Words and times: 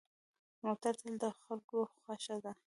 موټر 0.63 0.93
تل 1.01 1.13
د 1.23 1.25
خلکو 1.43 1.79
خوښه 2.01 2.37
ده. 2.43 2.51